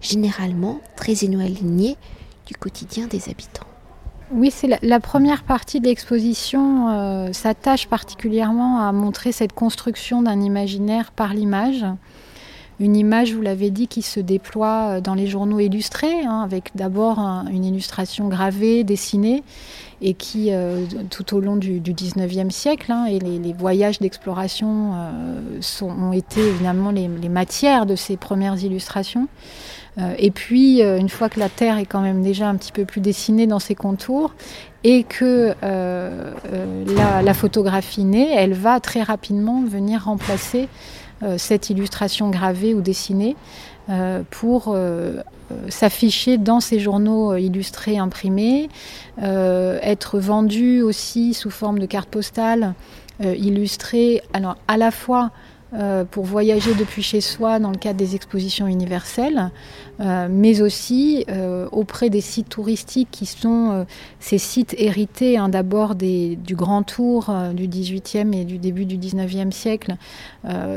généralement 0.01 0.81
très 0.97 1.25
éloignés 1.25 1.97
du 2.47 2.55
quotidien 2.55 3.07
des 3.07 3.29
habitants? 3.29 3.67
Oui, 4.33 4.53
la, 4.83 5.01
première 5.01 5.43
partie 5.43 5.81
de 5.81 5.89
l'exposition 5.89 6.89
euh, 6.89 7.33
s'attache 7.33 7.89
particulièrement 7.89 8.79
à 8.79 8.93
montrer 8.93 9.33
cette 9.33 9.53
construction 9.53 10.23
d'un 10.23 10.41
imaginaire 10.41 11.11
par 11.11 11.35
l'image. 11.35 11.85
Une 12.81 12.97
image, 12.97 13.35
vous 13.35 13.43
l'avez 13.43 13.71
dit, 13.71 13.89
qui 13.89 14.01
se 14.01 14.21
déploie 14.21 14.97
euh, 14.97 15.01
dans 15.03 15.13
les 15.13 15.27
journaux 15.27 15.61
illustrés, 15.61 16.25
hein, 16.25 16.41
avec 16.43 16.71
d'abord 16.75 17.19
un, 17.19 17.47
une 17.49 17.67
illustration 17.67 18.29
gravée, 18.29 18.85
dessinée, 18.85 19.43
et 20.01 20.15
qui, 20.15 20.51
euh, 20.51 20.87
tout 21.11 21.37
au 21.37 21.41
long 21.41 21.57
du, 21.57 21.81
du 21.81 21.93
19e 21.93 22.49
siècle, 22.49 22.91
hein, 22.91 23.05
et 23.05 23.19
les, 23.19 23.53
voyages 23.53 23.99
d'exploration 23.99 24.95
euh, 24.95 25.61
ont 25.83 26.13
été 26.13 26.41
évidemment 26.41 26.91
les, 26.91 27.29
matières 27.29 27.85
de 27.85 27.97
ces 27.97 28.17
premières 28.17 28.65
illustrations. 28.65 29.29
Et 30.19 30.31
puis, 30.31 30.81
une 30.81 31.11
fois 31.11 31.29
que 31.29 31.39
la 31.39 31.51
Terre 31.51 31.77
est 31.77 31.85
quand 31.85 32.01
même 32.01 32.23
déjà 32.23 32.49
un 32.49 32.55
petit 32.55 32.73
peu 32.73 32.87
plus 32.87 33.03
dessinée 33.03 33.47
dans 33.47 33.59
ses 33.59 33.75
contours, 33.75 34.33
et 34.83 35.03
que 35.03 35.53
la, 35.61 37.35
photographie 37.35 38.05
naît, 38.05 38.31
elle 38.35 38.55
va 38.55 38.81
très 38.81 39.03
rapidement 39.03 39.63
venir 39.63 40.05
remplacer 40.05 40.69
cette 41.37 41.71
illustration 41.71 42.31
gravée 42.31 42.75
ou 42.75 42.81
dessinée 42.81 43.37
euh, 43.91 44.23
pour 44.31 44.67
euh, 44.69 45.23
s'afficher 45.69 46.39
dans 46.39 46.61
ces 46.61 46.79
journaux 46.79 47.35
illustrés 47.35 47.99
imprimés, 47.99 48.69
euh, 49.23 49.81
être 49.83 50.21
vendu 50.21 50.83
aussi 50.83 51.35
sous 51.35 51.51
forme 51.51 51.81
de 51.81 51.87
carte 51.87 52.09
postale 52.09 52.75
euh, 53.25 53.35
illustrée, 53.35 54.23
alors 54.33 54.57
à 54.69 54.77
la 54.77 54.93
fois 54.93 55.31
euh, 55.73 56.05
pour 56.05 56.25
voyager 56.25 56.75
depuis 56.75 57.01
chez 57.01 57.21
soi 57.21 57.61
dans 57.61 57.71
le 57.71 57.77
cadre 57.77 57.97
des 57.97 58.17
expositions 58.17 58.67
universelles, 58.67 59.53
euh, 60.01 60.27
mais 60.29 60.63
aussi 60.63 61.25
euh, 61.29 61.69
auprès 61.71 62.11
des 62.11 62.21
sites 62.21 62.49
touristiques 62.49 63.07
qui 63.13 63.25
sont 63.25 63.87
ces 64.19 64.39
sites 64.39 64.75
hérités 64.79 65.39
hein, 65.39 65.49
d'abord 65.49 65.95
du 65.95 66.37
Grand 66.57 66.83
Tour 66.83 67.33
du 67.55 67.69
18e 67.69 68.35
et 68.35 68.45
du 68.45 68.59
début 68.59 68.85
du 68.85 68.99
19e 68.99 69.53
siècle, 69.53 69.95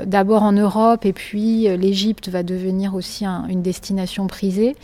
d'abord 0.05 0.43
en 0.43 0.51
Europe 0.51 1.05
et 1.05 1.13
puis 1.13 1.63
l'Égypte 1.75 2.29
va 2.29 2.43
devenir 2.43 2.93
aussi 2.93 3.25
un, 3.25 3.47
une 3.47 3.61
destination 3.61 4.27
prisée, 4.27 4.75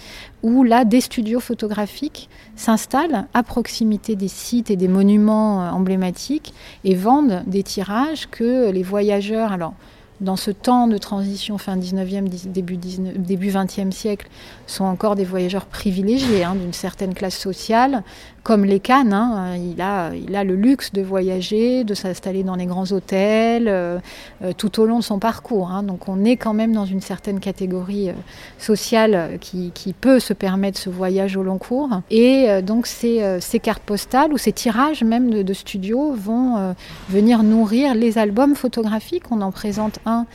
où 0.42 0.64
là 0.64 0.86
des 0.86 1.02
studios 1.02 1.40
photographiques 1.40 2.30
s'installent 2.56 3.28
à 3.34 3.44
proximité 3.44 4.16
des 4.16 4.28
sites 4.28 4.72
et 4.72 4.76
des 4.76 4.88
monuments 4.88 5.70
emblématiques 5.70 6.54
et 6.84 6.96
vendent 6.96 7.44
des 7.46 7.64
tirages 7.64 8.28
que 8.30 8.72
les 8.72 8.84
voyageurs 8.84 9.52
alors 9.52 9.74
dans 10.22 10.36
ce 10.36 10.52
temps 10.52 10.88
de 10.88 10.98
transition 10.98 11.58
fin 11.58 11.78
19e, 11.78 12.28
début, 12.52 12.78
19, 12.78 13.18
début 13.18 13.50
20e 13.50 13.92
siècle, 13.92 14.28
sont 14.68 14.84
encore 14.84 15.16
des 15.16 15.24
voyageurs 15.24 15.66
privilégiés 15.66 16.44
hein, 16.44 16.56
d'une 16.56 16.74
certaine 16.74 17.14
classe 17.14 17.38
sociale, 17.38 18.04
comme 18.44 18.66
les 18.66 18.80
Cannes. 18.80 19.14
Hein, 19.14 19.56
il, 19.58 19.82
a, 19.82 20.12
il 20.16 20.36
a 20.36 20.44
le 20.44 20.56
luxe 20.56 20.92
de 20.94 21.02
voyager, 21.02 21.84
de 21.84 21.94
s'installer 21.94 22.44
dans 22.44 22.56
les 22.56 22.66
grands 22.66 22.92
hôtels 22.92 23.68
euh, 23.68 24.00
euh, 24.44 24.54
tout 24.58 24.80
au 24.80 24.86
long 24.86 25.00
de 25.00 25.04
son 25.04 25.20
parcours. 25.20 25.72
Hein, 25.72 25.84
donc 25.84 26.08
on 26.08 26.24
est 26.24 26.38
quand 26.38 26.54
même 26.54 26.74
dans 26.74 26.86
une 26.86 27.02
certaine 27.02 27.40
catégorie 27.40 28.10
euh, 28.10 28.14
sociale 28.58 29.38
qui, 29.40 29.72
qui, 29.74 29.94
peut 29.94 30.20
se 30.20 30.34
permettre 30.34 30.80
ce 30.80 30.90
voyage 30.90 31.36
au 31.36 31.44
long 31.44 31.58
cours. 31.58 31.90
Et 32.10 32.62
donc 32.62 32.88
ces, 32.88 33.40
cartes 33.62 33.84
postales 33.84 34.32
ou 34.32 34.38
ces 34.38 34.54
tirages 34.54 35.04
même 35.04 35.30
de, 35.30 35.42
de 35.42 35.54
studio 35.54 36.14
vont 36.14 36.76
venir 37.10 37.44
nourrir 37.44 37.96
les 37.96 38.18
albums 38.18 38.56
photographiques. 38.56 39.32
On 39.32 39.42
en 39.42 39.52
présente 39.52 40.00
un 40.06 40.26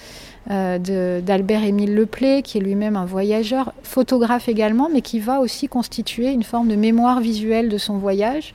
euh, 0.51 1.21
d'Albert-Émile 1.23 1.95
Leplay, 1.95 2.43
qui 2.43 2.59
est 2.59 2.61
lui-même 2.61 2.97
un 2.97 3.07
voyageur, 3.07 3.73
photographe 3.83 4.49
également, 4.49 4.91
mais 4.93 5.01
qui 5.01 5.19
va 5.19 5.41
aussi 5.41 5.69
constituer 5.69 6.31
une 6.33 6.43
forme 6.43 6.69
de 6.69 6.77
mémoire 6.77 7.21
visuelle 7.21 7.71
de 7.71 7.79
son 7.79 7.97
voyage 7.97 8.55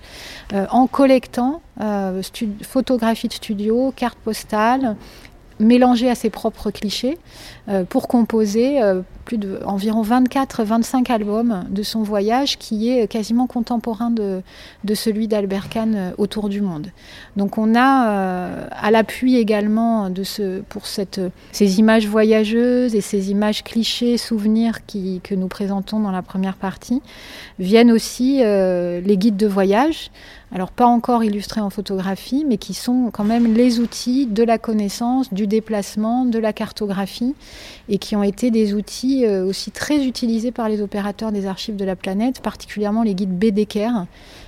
euh, 0.54 0.68
en 0.70 0.86
collectant 0.86 1.62
euh, 1.82 2.22
photographies 2.62 3.28
de 3.28 3.34
studio, 3.34 3.92
cartes 3.96 4.20
postales, 4.20 4.98
mélangées 5.60 6.10
à 6.10 6.16
ses 6.16 6.30
propres 6.30 6.72
clichés, 6.72 7.18
pour 7.90 8.08
composer 8.08 8.80
plus 9.30 9.38
de 9.38 9.60
environ 9.64 10.02
24-25 10.02 11.12
albums 11.12 11.64
de 11.70 11.84
son 11.84 12.02
voyage 12.02 12.58
qui 12.58 12.90
est 12.90 13.08
quasiment 13.08 13.46
contemporain 13.46 14.10
de, 14.10 14.42
celui 14.96 15.28
d'Albert 15.28 15.70
Kahn 15.70 15.96
euh, 15.96 16.12
autour 16.18 16.50
du 16.50 16.62
monde. 16.62 16.88
Donc 17.38 17.60
on 17.60 17.76
a 17.76 18.10
euh, 18.10 18.68
à 18.72 18.90
l'appui 18.90 19.38
également 19.38 20.10
de 20.10 20.24
ce, 20.24 20.62
pour 20.62 20.88
cette, 20.88 21.22
ces 21.52 21.78
images 21.78 22.08
voyageuses 22.08 22.96
et 22.96 23.02
ces 23.02 23.30
images 23.30 23.64
clichés, 23.64 24.18
souvenirs 24.18 24.84
qui, 24.88 25.22
que 25.24 25.36
nous 25.36 25.48
présentons 25.48 26.00
dans 26.00 26.12
la 26.12 26.24
première 26.24 26.56
partie, 26.56 27.04
viennent 27.60 27.92
aussi 27.92 28.40
euh, 28.42 29.00
les 29.00 29.16
guides 29.16 29.38
de 29.38 29.46
voyage, 29.46 30.10
alors 30.52 30.72
pas 30.72 30.88
encore 30.88 31.24
illustrés 31.24 31.62
en 31.62 31.70
photographie, 31.70 32.46
mais 32.48 32.58
qui 32.58 32.74
sont 32.74 33.12
quand 33.14 33.24
même 33.24 33.54
les 33.54 33.80
outils 33.80 34.26
de 34.26 34.44
la 34.44 34.58
connaissance, 34.58 35.32
du 35.32 35.46
déplacement, 35.46 36.26
de 36.26 36.40
la 36.40 36.54
cartographie, 36.54 37.36
et 37.88 38.00
qui 38.00 38.16
ont 38.16 38.24
été 38.24 38.50
des 38.50 38.74
outils 38.74 39.19
euh, 39.26 39.46
aussi 39.46 39.72
très 39.72 40.06
utilisés 40.06 40.52
par 40.52 40.70
les 40.70 40.82
opérateurs 40.82 41.32
des 41.32 41.46
archives 41.46 41.76
de 41.76 41.86
la 41.86 41.96
planète, 41.96 42.42
particulièrement 42.42 43.04
les 43.04 43.16
guides 43.16 43.38
Bedecker, 43.38 43.92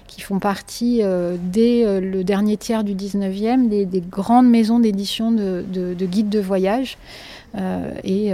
qui 0.08 0.22
font 0.22 0.40
partie 0.40 1.02
dès 1.42 2.02
le 2.02 2.24
dernier 2.26 2.58
tiers 2.58 2.84
du 2.84 2.96
19e 2.96 3.70
des, 3.70 4.02
grandes 4.02 4.50
maisons 4.50 4.80
d'édition 4.80 5.32
de, 5.32 5.96
guides 5.96 6.28
de 6.28 6.42
voyage. 6.42 6.98
et, 8.04 8.34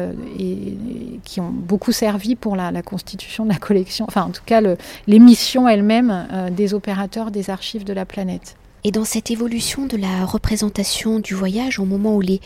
qui 1.23 1.39
ont 1.39 1.51
beaucoup 1.51 1.91
servi 1.91 2.35
pour 2.35 2.55
la, 2.55 2.81
constitution 2.81 3.43
de 3.45 3.51
la 3.51 3.59
collection, 3.59 4.05
enfin 4.07 4.23
en 4.23 4.31
tout 4.31 4.41
cas 4.43 4.59
l'émission 5.05 5.69
elle-même 5.69 6.49
des 6.49 6.73
opérateurs 6.73 7.29
des 7.29 7.51
archives 7.51 7.83
de 7.83 7.93
la 7.93 8.05
planète. 8.05 8.55
Et 8.83 8.91
dans 8.91 9.05
cette 9.05 9.31
évolution 9.31 9.85
de 9.85 9.97
la 9.97 10.25
représentation 10.25 11.19
du 11.19 11.33
voyage, 11.33 11.79
au 11.79 11.85
moment 11.85 12.15
où 12.15 12.21
les 12.21 12.41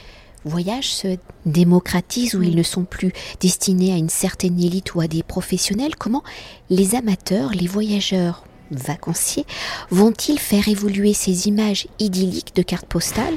voyages 0.45 0.93
se 0.93 1.17
démocratisent, 1.45 2.35
où 2.35 2.43
ils 2.43 2.55
ne 2.55 2.63
sont 2.63 2.83
plus 2.83 3.11
destinés 3.39 3.93
à 3.93 3.97
une 3.97 4.09
certaine 4.09 4.59
élite 4.59 4.95
ou 4.95 5.01
à 5.01 5.07
des 5.07 5.23
professionnels, 5.23 5.95
comment 5.95 6.23
les 6.69 6.95
amateurs, 6.95 7.51
les 7.51 7.67
voyageurs 7.67 8.43
vacanciers 8.71 9.45
vont-ils 9.89 10.39
faire 10.39 10.67
évoluer 10.67 11.13
ces 11.13 11.47
images 11.47 11.87
idylliques 11.99 12.55
de 12.55 12.61
cartes 12.61 12.85
postales 12.85 13.35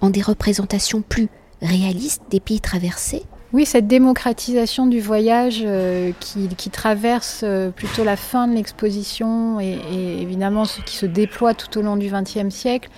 en 0.00 0.10
des 0.10 0.22
représentations 0.22 1.02
plus 1.02 1.28
réalistes 1.60 2.22
des 2.30 2.40
pays 2.40 2.60
traversés? 2.60 3.24
Oui, 3.52 3.64
cette 3.64 3.86
démocratisation 3.86 4.86
du 4.86 5.00
voyage 5.00 5.62
euh, 5.64 6.12
qui, 6.20 6.70
traverse 6.70 7.40
euh, 7.44 7.70
plutôt 7.70 8.04
la 8.04 8.16
fin 8.16 8.48
de 8.48 8.54
l'exposition 8.54 9.60
et, 9.60 9.78
évidemment 10.20 10.64
ce 10.64 10.80
qui 10.82 10.96
se 10.96 11.06
déploie 11.06 11.54
tout 11.54 11.78
au 11.78 11.82
long 11.82 11.96
du 11.96 12.10
XXe 12.10 12.54
siècle 12.54 12.90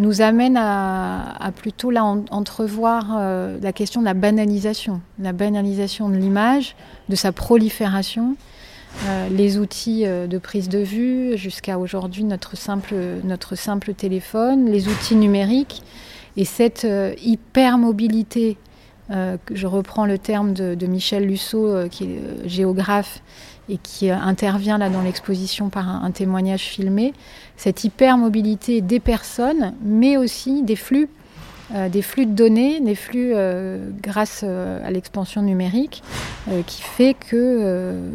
nous 0.00 0.20
amène 0.22 0.56
à, 0.56 1.52
plutôt 1.54 1.90
là 1.90 2.04
entrevoir 2.04 3.16
euh, 3.16 3.58
la 3.62 3.72
question 3.72 4.00
de 4.00 4.06
la 4.06 4.14
banalisation, 4.14 5.00
la 5.20 5.32
banalisation 5.32 6.08
de 6.08 6.16
l'image, 6.16 6.74
de 7.08 7.14
sa 7.14 7.30
prolifération, 7.30 8.36
les 9.30 9.56
outils 9.56 10.02
de 10.04 10.38
prise 10.38 10.68
de 10.68 10.80
vue 10.80 11.36
jusqu'à 11.36 11.78
aujourd'hui 11.78 12.24
notre 12.24 12.56
simple, 12.56 13.94
téléphone, 13.94 14.66
les 14.66 14.88
outils 14.88 15.14
numériques. 15.14 15.84
Et 16.36 16.44
cette 16.44 16.84
hypermobilité 17.22 18.56
euh, 19.10 19.36
je 19.52 19.66
reprends 19.66 20.06
le 20.06 20.18
terme 20.18 20.54
de, 20.54 20.86
Michel 20.86 21.28
euh, 21.54 21.88
qui 21.88 22.04
est 22.04 22.18
euh, 22.18 22.46
géographe 22.46 23.22
et 23.70 23.78
qui 23.78 24.10
intervient 24.10 24.78
là 24.78 24.90
dans 24.90 25.02
l'exposition 25.02 25.68
par 25.68 25.88
un, 25.88 26.10
témoignage 26.10 26.62
filmé, 26.62 27.14
cette 27.56 27.84
hypermobilité 27.84 28.80
des 28.80 29.00
personnes, 29.00 29.74
mais 29.82 30.16
aussi 30.16 30.62
des 30.62 30.76
flux, 30.76 31.08
des 31.90 32.02
flux 32.02 32.26
de 32.26 32.32
données, 32.32 32.80
des 32.80 32.96
flux 32.96 33.32
grâce 34.02 34.42
à 34.42 34.90
l'expansion 34.90 35.40
numérique, 35.42 36.02
qui 36.66 36.82
fait 36.82 37.14
que 37.14 38.10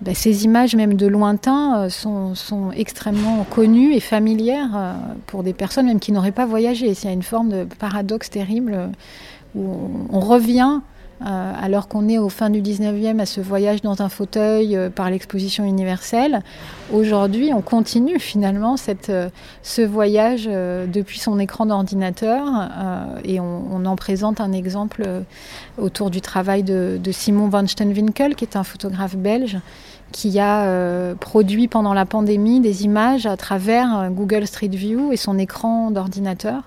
bah, 0.00 0.14
ces 0.14 0.44
images, 0.44 0.74
même 0.76 0.94
de 0.94 1.06
lointain, 1.06 1.88
sont, 1.88 2.34
extrêmement 2.76 3.44
connues 3.44 3.92
et 3.92 4.00
familières 4.00 4.96
pour 5.26 5.42
des 5.42 5.52
personnes 5.52 5.86
même 5.86 6.00
qui 6.00 6.12
n'auraient 6.12 6.32
pas 6.32 6.46
voyagé. 6.46 6.90
Il 6.90 7.04
y 7.04 7.08
a 7.08 7.12
une 7.12 7.22
forme 7.22 7.48
de 7.48 7.64
paradoxe 7.78 8.30
terrible 8.30 8.90
où 9.54 9.76
on, 10.10 10.20
revient 10.20 10.80
euh, 10.80 10.91
alors 11.24 11.88
qu'on 11.88 12.08
est 12.08 12.18
au 12.18 12.28
fin 12.28 12.50
du 12.50 12.60
19e 12.60 13.18
à 13.18 13.26
ce 13.26 13.40
voyage 13.40 13.82
dans 13.82 14.02
un 14.02 14.08
fauteuil 14.08 14.76
euh, 14.76 14.90
par 14.90 15.10
l'exposition 15.10 15.64
universelle. 15.64 16.42
Aujourd'hui, 16.92 17.52
on 17.54 17.62
continue 17.62 18.18
finalement 18.18 18.76
euh, 19.08 19.28
ce 19.62 19.82
voyage 19.82 20.44
depuis 20.44 21.18
son 21.18 21.38
écran 21.38 21.66
d'ordinateur 21.66 22.46
et 23.24 23.40
on, 23.40 23.84
en 23.84 23.96
présente 23.96 24.40
un 24.40 24.52
exemple 24.52 25.04
autour 25.78 26.10
du 26.10 26.20
travail 26.20 26.62
de, 26.62 27.00
Simon 27.10 27.48
van 27.48 27.66
Steenwinkel, 27.66 28.34
qui 28.34 28.44
est 28.44 28.56
un 28.56 28.64
photographe 28.64 29.16
belge 29.16 29.58
qui 30.12 30.38
a 30.38 31.14
produit 31.18 31.68
pendant 31.68 31.94
la 31.94 32.04
pandémie 32.04 32.60
des 32.60 32.84
images 32.84 33.26
à 33.26 33.36
travers 33.36 34.10
Google 34.10 34.46
Street 34.46 34.68
View 34.68 35.12
et 35.12 35.16
son 35.16 35.38
écran 35.38 35.90
d'ordinateur. 35.90 36.62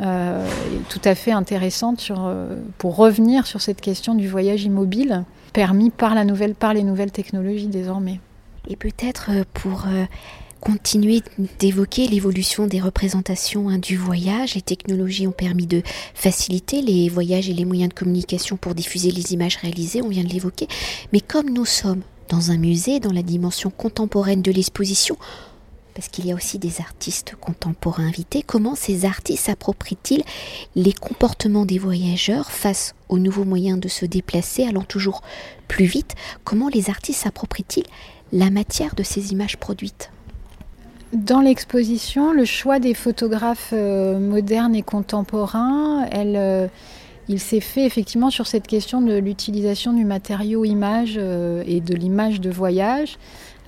Euh, 0.00 0.46
tout 0.88 1.00
à 1.04 1.14
fait 1.16 1.32
intéressante 1.32 2.12
euh, 2.16 2.56
pour 2.78 2.96
revenir 2.96 3.46
sur 3.48 3.60
cette 3.60 3.80
question 3.80 4.14
du 4.14 4.28
voyage 4.28 4.62
immobile 4.62 5.24
permis 5.52 5.90
par, 5.90 6.14
la 6.14 6.24
nouvelle, 6.24 6.54
par 6.54 6.72
les 6.72 6.84
nouvelles 6.84 7.10
technologies 7.10 7.66
désormais. 7.66 8.20
Et 8.68 8.76
peut-être 8.76 9.30
euh, 9.30 9.44
pour 9.54 9.86
continuer 10.60 11.22
d'évoquer 11.58 12.06
l'évolution 12.08 12.66
des 12.66 12.80
représentations 12.80 13.68
hein, 13.68 13.78
du 13.78 13.96
voyage. 13.96 14.54
Les 14.54 14.62
technologies 14.62 15.26
ont 15.26 15.32
permis 15.32 15.66
de 15.66 15.82
faciliter 16.14 16.82
les 16.82 17.08
voyages 17.08 17.48
et 17.48 17.54
les 17.54 17.64
moyens 17.64 17.90
de 17.90 17.94
communication 17.94 18.56
pour 18.56 18.74
diffuser 18.74 19.12
les 19.12 19.32
images 19.32 19.56
réalisées, 19.56 20.02
on 20.02 20.08
vient 20.08 20.24
de 20.24 20.28
l'évoquer. 20.28 20.66
Mais 21.12 21.20
comme 21.20 21.50
nous 21.50 21.64
sommes 21.64 22.02
dans 22.28 22.50
un 22.50 22.58
musée, 22.58 22.98
dans 22.98 23.12
la 23.12 23.22
dimension 23.22 23.70
contemporaine 23.70 24.42
de 24.42 24.50
l'exposition, 24.50 25.16
parce 25.98 26.06
qu'il 26.10 26.26
y 26.26 26.30
a 26.30 26.34
aussi 26.36 26.60
des 26.60 26.80
artistes 26.80 27.34
contemporains 27.40 28.06
invités, 28.06 28.44
comment 28.46 28.76
ces 28.76 29.04
artistes 29.04 29.46
s'approprient-ils 29.46 30.22
les 30.76 30.92
comportements 30.92 31.66
des 31.66 31.80
voyageurs 31.80 32.52
face 32.52 32.94
aux 33.08 33.18
nouveaux 33.18 33.44
moyens 33.44 33.80
de 33.80 33.88
se 33.88 34.06
déplacer, 34.06 34.64
allant 34.64 34.84
toujours 34.84 35.22
plus 35.66 35.86
vite? 35.86 36.14
Comment 36.44 36.68
les 36.68 36.88
artistes 36.88 37.24
s'approprient-ils 37.24 37.82
la 38.32 38.48
matière 38.50 38.94
de 38.94 39.02
ces 39.02 39.32
images 39.32 39.56
produites? 39.56 40.12
Dans 41.12 41.40
l'exposition, 41.40 42.32
le 42.32 42.44
choix 42.44 42.78
des 42.78 42.94
photographes 42.94 43.70
euh, 43.72 44.20
modernes 44.20 44.76
et 44.76 44.82
contemporains, 44.82 46.06
euh, 46.14 46.68
il 47.28 47.40
s'est 47.40 47.58
fait 47.58 47.84
effectivement 47.84 48.30
sur 48.30 48.46
cette 48.46 48.68
question 48.68 49.00
de 49.00 49.16
l'utilisation 49.16 49.92
du 49.92 50.04
matériau 50.04 50.64
image 50.64 51.16
euh, 51.16 51.64
et 51.66 51.80
de 51.80 51.96
l'image 51.96 52.40
de 52.40 52.50
voyage 52.50 53.18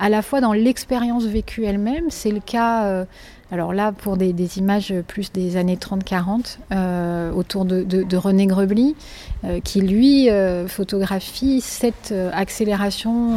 à 0.00 0.08
la 0.08 0.22
fois 0.22 0.40
dans 0.40 0.54
l'expérience 0.54 1.24
vécue 1.24 1.64
elle-même. 1.64 2.06
C'est 2.08 2.30
le 2.30 2.40
cas, 2.40 2.84
euh, 2.86 3.04
alors 3.52 3.74
là, 3.74 3.92
pour 3.92 4.16
des, 4.16 4.58
images 4.58 4.94
plus 5.06 5.30
des 5.30 5.58
années 5.58 5.76
30-40, 5.76 6.56
euh, 6.72 7.30
autour 7.32 7.66
de, 7.66 8.16
René 8.16 8.46
Grebly, 8.46 8.96
euh, 9.44 9.60
qui 9.60 9.82
lui 9.82 10.28
photographie 10.66 11.60
cette 11.60 12.14
accélération 12.32 13.36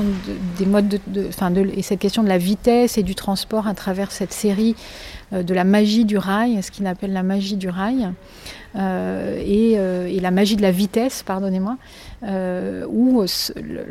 des 0.57 0.65
modes 0.65 0.87
de, 0.87 0.99
de, 1.07 1.77
et 1.77 1.81
cette 1.81 1.99
question 1.99 2.23
de 2.23 2.29
la 2.29 2.37
vitesse 2.37 2.97
et 2.97 3.03
du 3.03 3.13
transport 3.13 3.67
à 3.67 3.73
travers 3.73 4.11
cette 4.11 4.33
série 4.33 4.75
de 5.33 5.53
la 5.53 5.63
magie 5.63 6.05
du 6.05 6.17
rail, 6.17 6.61
ce 6.63 6.71
qu'il 6.71 6.87
appelle 6.87 7.11
la 7.11 7.23
magie 7.23 7.57
du 7.57 7.67
rail. 7.67 8.09
Et, 8.75 9.73
et, 9.73 10.19
la 10.19 10.31
magie 10.31 10.55
de 10.55 10.61
la 10.61 10.71
vitesse, 10.71 11.23
pardonnez-moi, 11.23 11.77
euh, 12.25 12.85
où 12.87 13.25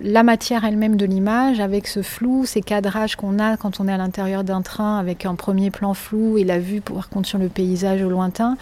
la 0.02 0.22
matière 0.22 0.64
elle-même 0.64 0.96
de 0.96 1.04
l'image, 1.04 1.60
avec 1.60 1.86
ce 1.86 2.00
flou, 2.00 2.46
ces 2.46 2.62
cadrages 2.62 3.14
qu'on 3.14 3.38
a 3.38 3.58
quand 3.58 3.78
on 3.78 3.88
est 3.88 3.92
à 3.92 3.98
l'intérieur 3.98 4.42
d'un 4.42 4.62
train, 4.62 4.98
avec 4.98 5.26
un 5.26 5.34
premier 5.34 5.70
plan 5.70 5.92
flou 5.92 6.38
et 6.38 6.44
la 6.44 6.58
vue 6.58 6.80
par 6.80 7.10
contre 7.10 7.28
sur 7.28 7.38
le 7.38 7.50
paysage 7.50 8.02
au 8.02 8.08
lointain, 8.08 8.56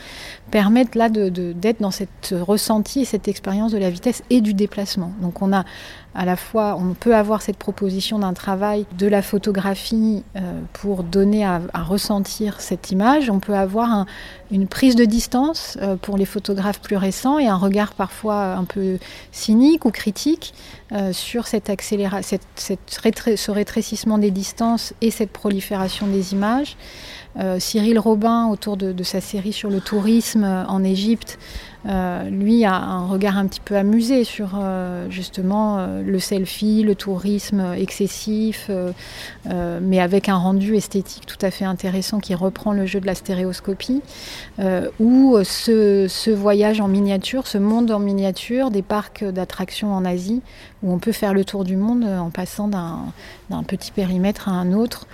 permettent 0.50 0.96
là 0.96 1.08
d'être 1.08 1.80
dans 1.80 1.92
cette 1.92 2.34
ressenti 2.40 3.02
et 3.02 3.04
cette 3.04 3.28
expérience 3.28 3.70
de 3.70 3.78
la 3.78 3.90
vitesse 3.90 4.24
et 4.28 4.40
du 4.40 4.54
déplacement. 4.54 5.12
Donc 5.22 5.40
on 5.40 5.52
a 5.52 5.64
à 6.14 6.24
la 6.24 6.34
fois, 6.34 6.76
on 6.76 6.94
peut 6.94 7.14
avoir 7.14 7.40
cette 7.40 7.56
proposition 7.56 8.18
d'un 8.18 8.32
travail 8.32 8.84
de 8.98 9.06
la 9.06 9.22
photographie 9.22 10.24
euh, 10.34 10.60
pour 10.72 11.04
donner 11.04 11.44
à, 11.44 11.60
ressentir 11.74 12.60
cette 12.60 12.90
image. 12.90 13.30
On 13.30 13.38
peut 13.38 13.54
avoir 13.54 14.06
une 14.50 14.66
prise 14.66 14.96
de 14.96 15.04
distance 15.04 15.78
euh, 15.80 15.94
pour 15.94 16.09
les 16.16 16.24
photographes 16.24 16.80
plus 16.80 16.96
récents 16.96 17.38
et 17.38 17.46
un 17.46 17.56
regard 17.56 17.94
parfois 17.94 18.54
un 18.54 18.64
peu 18.64 18.98
cynique 19.32 19.84
ou 19.84 19.90
critique 19.90 20.54
euh, 20.92 21.12
sur 21.12 21.46
ce 21.46 23.50
rétrécissement 23.50 24.18
des 24.18 24.30
distances 24.30 24.94
et 25.00 25.10
cette 25.10 25.30
prolifération 25.30 26.06
des 26.06 26.32
images. 26.32 26.76
Cyril 27.60 28.00
Robin, 28.00 28.48
autour 28.48 28.76
de, 28.76 29.02
sa 29.04 29.20
série 29.20 29.52
sur 29.52 29.70
le 29.70 29.80
tourisme 29.80 30.64
en 30.66 30.82
Égypte, 30.82 31.38
euh, 31.88 32.28
lui 32.28 32.64
a 32.66 32.74
un 32.74 33.06
regard 33.06 33.38
un 33.38 33.46
petit 33.46 33.60
peu 33.60 33.74
amusé 33.74 34.24
sur 34.24 34.50
euh, 34.54 35.08
justement 35.08 35.78
euh, 35.78 36.02
le 36.02 36.18
selfie, 36.18 36.82
le 36.82 36.94
tourisme 36.94 37.72
excessif, 37.76 38.70
mais 39.82 40.00
avec 40.00 40.28
un 40.28 40.36
rendu 40.36 40.76
esthétique 40.76 41.24
tout 41.26 41.38
à 41.40 41.50
fait 41.50 41.64
intéressant 41.64 42.20
qui 42.20 42.34
reprend 42.34 42.72
le 42.72 42.86
jeu 42.86 43.00
de 43.00 43.06
la 43.06 43.14
stéréoscopie, 43.14 44.02
ou 44.98 45.38
ce, 45.42 46.30
voyage 46.30 46.80
en 46.80 46.88
miniature, 46.88 47.46
ce 47.46 47.58
monde 47.58 47.90
en 47.90 47.98
miniature 47.98 48.70
des 48.70 48.82
parcs 48.82 49.24
d'attractions 49.24 49.92
en 49.92 50.04
Asie, 50.04 50.42
où 50.82 50.92
on 50.92 50.98
peut 50.98 51.12
faire 51.12 51.34
le 51.34 51.44
tour 51.44 51.64
du 51.64 51.76
monde 51.76 52.04
en 52.04 52.30
passant 52.30 52.68
d'un 52.68 53.62
petit 53.64 53.92
périmètre 53.92 54.48
à 54.48 54.52
un 54.52 54.72
autre, 54.72 55.06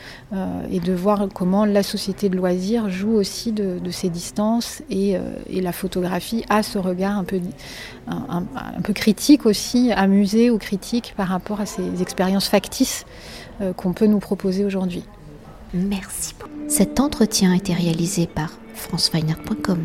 et 0.71 0.81
de 0.81 0.93
voir 0.93 1.29
comment 1.33 1.65
la 1.65 1.83
société 1.83 2.29
de 2.29 2.37
loisirs 2.37 2.91
joue 2.91 3.13
aussi 3.13 3.53
de, 3.53 3.79
de 3.79 3.91
ces 3.91 4.09
distances 4.09 4.83
et 4.91 5.17
la 5.53 5.73
photographie 5.73 6.45
ce 6.63 6.79
regard 6.79 7.19
un 7.19 7.25
peu, 7.25 7.41
un, 8.07 8.43
peu 8.83 8.93
critique 8.93 9.47
aussi, 9.47 9.93
amusé 9.93 10.51
ou 10.51 10.59
critique 10.59 11.15
par 11.17 11.29
rapport 11.29 11.61
à 11.61 11.67
ces 11.67 12.03
expériences 12.03 12.49
factices 12.49 13.05
euh, 13.61 13.73
qu'on 13.73 13.93
peut 13.93 14.07
nous 14.07 14.21
proposer 14.21 14.65
aujourd'hui. 14.65 15.05
Merci. 15.75 16.35
Cet 16.69 17.01
entretien 17.01 17.53
a 17.53 17.57
été 17.57 17.73
réalisé 17.73 18.27
par 18.27 18.51
franceweiner.com. 18.75 19.79